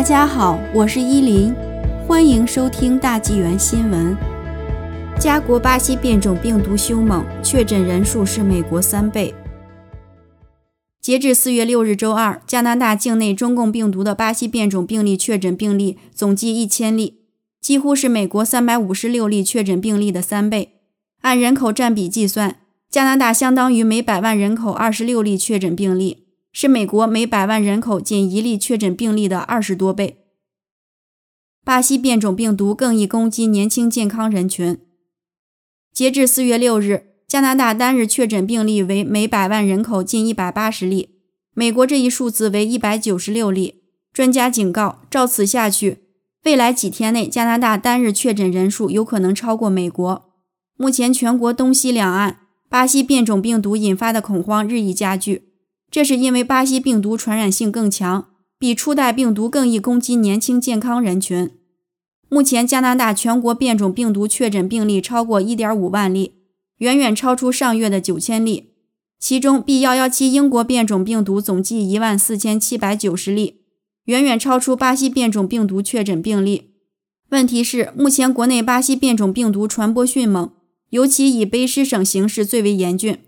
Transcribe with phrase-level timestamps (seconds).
[0.00, 1.54] 大家好，我是依林，
[2.08, 4.16] 欢迎收听大纪元新闻。
[5.20, 9.34] 加国巴西变种病毒凶猛，确诊人数是美国三倍。
[11.02, 17.18] 截至四月六日周二，加拿大境内中共病毒的巴西变种病例确诊病例总计一千例，
[17.60, 20.76] 几乎是美国三百五十六例确诊病例的三倍。
[21.20, 22.56] 按人口占比计算，
[22.88, 26.29] 加拿大相当于每百万人口二十六例确诊病例。
[26.52, 30.18] 是美国每百万人口仅一例确诊病例的二十多倍。
[31.64, 34.78] 巴西变种病毒更易攻击年轻健康人群。
[35.92, 41.20] 截至四月六日，加拿大单日确诊病例为每百万人口近一百八十例，
[41.54, 43.82] 美国这一数字为一百九十六例。
[44.12, 45.98] 专家警告，照此下去，
[46.42, 50.32] 未来几天内加拿大单日确诊人数有可能超过美国。
[50.76, 55.49] 目前，全国东西两岸巴西变种病毒引发的恐慌日益加剧。
[55.90, 61.50] 这是因为巴西病毒传染性更强，比初代病毒更易攻击年轻健康人群。
[62.28, 66.34] 目前，加拿大全国变种病毒确诊病例超过1.5万例，
[66.78, 68.70] 远远超出上月的9000例。
[69.18, 73.62] 其中，B117 英国变种病毒总计14790例，
[74.04, 76.70] 远远超出巴西变种病毒确诊病例。
[77.30, 80.52] 问题是，目前国内巴西变种病毒传播迅猛，
[80.90, 83.18] 尤其以卑诗省形势最为严峻。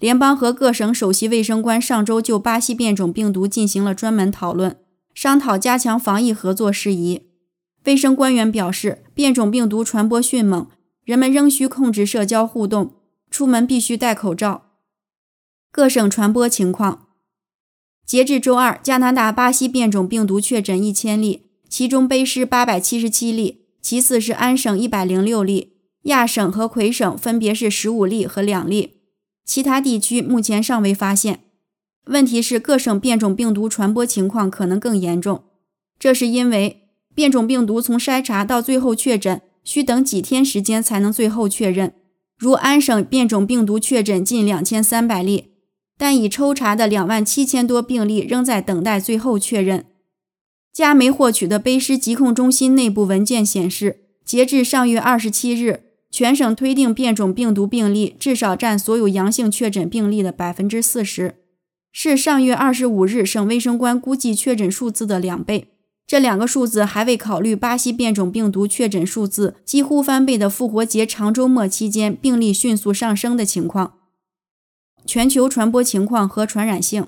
[0.00, 4.78] 联邦和各省首席卫生官上周就巴西变种病毒进行了专门讨论，
[5.12, 7.28] 商讨加强防疫合作事宜。
[7.84, 10.66] 卫生官员表示，变种病毒传播迅猛，
[11.04, 12.94] 人们仍需控制社交互动，
[13.30, 14.70] 出门必须戴口罩。
[15.70, 17.08] 各省传播情况：
[18.06, 28.99] 截至周二，加拿大巴西变种病毒确诊一千例，其中卑诗八百七十七例，其次是安省一百零六例，亚省和魁省分别是十五例和两例。
[29.50, 31.40] 其他地区目前尚未发现。
[32.04, 35.42] 问题是，各省变种病毒传播情况可能更严重。
[35.98, 36.82] 这是因为
[37.16, 41.94] 变种病毒从筛查到最后确诊需等几天时间才能最后确认。
[42.38, 45.48] 如安省变种病毒确诊近两千三百例，
[45.98, 49.84] 但已抽查的两万七千多病例仍在等待最后确认。
[50.72, 55.89] 加媒获取的卑诗疾控中心内部文件显示，截至上月二十七日。
[56.10, 61.36] 全省推定变种病毒病例至少占所有阳性确诊病例的百分之四十，
[61.92, 65.68] 是上月二十五日省卫生官估计确诊数字的两倍。
[66.06, 73.94] 这两个数字还未考虑巴西变种病毒确诊数字几乎翻倍的复活节长周末期间病例迅速上升的情况。
[75.06, 77.06] 全球传播情况和传染性。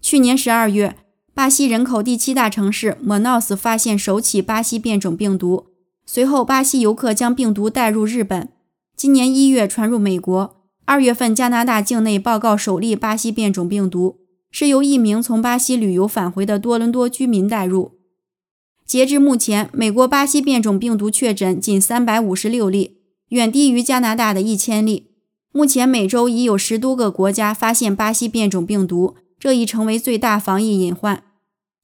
[0.00, 0.96] 去年十二月，
[1.34, 5.66] 巴西人口第七大城市莫纳斯发现首起巴西变种病毒。
[6.12, 8.48] 随后，巴西游客将病毒带入日本。
[8.96, 10.56] 今年一月传入美国。
[10.84, 14.18] 二月份，加拿大境内报告首例巴西变种病毒，
[14.50, 17.92] 是由一名从巴西旅游返回的多伦多居民带入。
[18.84, 22.96] 截至目前，美国巴西变种病毒确诊仅三百五十六例，
[23.28, 25.12] 远低于加拿大的一千例。
[25.52, 31.22] 目前，每周已有十多个国家发现巴西变种病毒，这已成为最大防疫隐患。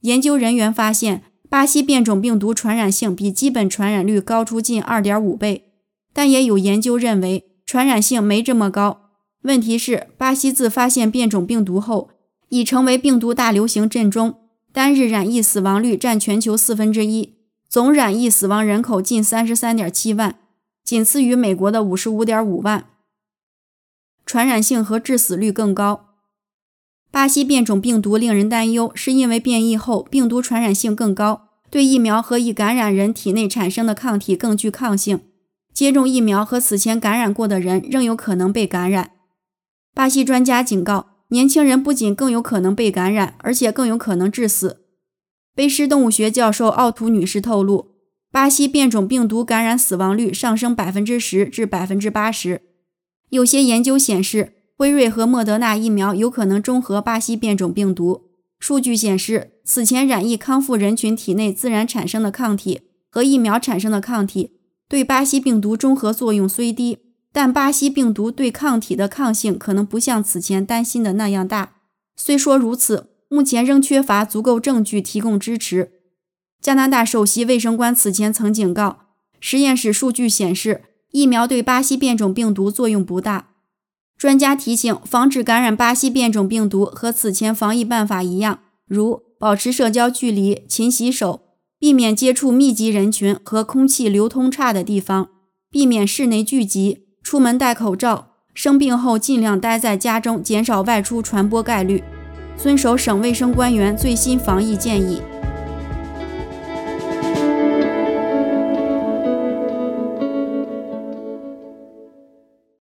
[0.00, 1.22] 研究人员发现。
[1.56, 5.72] 巴西变种病毒传染性比基本传染率高出近二点五倍，
[6.12, 9.09] 但也有研究认为传染性没这么高。
[9.41, 12.11] 问题是，巴西自发现变种病毒后，
[12.50, 14.34] 已成为病毒大流行阵中，
[14.71, 17.37] 单日染疫死亡率占全球四分之一，
[17.71, 20.38] 总染疫死亡人口近三十三点七万，
[20.84, 22.84] 仅次于美国的五十五点五万。
[24.27, 26.11] 传染性和致死率更高。
[27.11, 35.21] 巴西变种病毒令人担忧，是因为变异后病毒传染性更高，对疫苗和易感染人体内产生的抗体更具抗性。
[35.72, 39.10] 接种疫苗和此前感染过的人仍有可能被感染。
[39.94, 44.82] 巴西专家警告，年轻人不仅更有可能被感染，而且更有可能致死。
[45.55, 47.93] 卑诗动物学教授奥图女士透露，
[48.32, 52.62] 巴西变种病毒感染死亡率上升百分之十至百分之八十。
[53.31, 54.55] 有些研究显示。
[54.78, 58.25] 辉瑞和莫德纳疫苗有可能中和巴西变种病毒。
[58.59, 62.81] 数据显示，此前染疫康复人群体内自然产生的抗体
[63.11, 64.53] 和疫苗产生的抗体
[64.88, 66.99] 对巴西病毒中和作用虽低，
[67.32, 71.75] 但巴西病毒对抗体的抗性可能不像此前担心的那样大。
[72.17, 75.93] 虽说如此，目前仍缺乏足够证据提供支持。
[76.61, 79.00] 加拿大首席卫生官此前曾警告，
[79.38, 83.50] 实验室数据显示疫苗对巴西变种病毒作用不大。
[84.17, 91.43] 专家提醒，防止感染巴西变种病毒和此前防疫办法一样，如保持社交距离、勤洗手、
[91.79, 95.29] 避免接触密集人群和空气流通差的地方、
[95.71, 102.03] 避免室内聚集、出门戴口罩、生病后尽量待在家中，减少外出传播概率，
[102.57, 105.21] 遵守省卫生官员最新防疫建议。